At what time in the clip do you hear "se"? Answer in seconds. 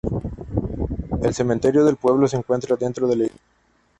2.27-2.35